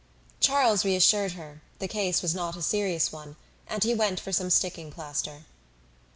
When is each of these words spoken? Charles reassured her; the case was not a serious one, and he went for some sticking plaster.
Charles 0.39 0.83
reassured 0.83 1.33
her; 1.33 1.61
the 1.77 1.87
case 1.87 2.23
was 2.23 2.33
not 2.33 2.57
a 2.57 2.63
serious 2.63 3.11
one, 3.11 3.35
and 3.67 3.83
he 3.83 3.93
went 3.93 4.19
for 4.19 4.31
some 4.31 4.49
sticking 4.49 4.91
plaster. 4.91 5.43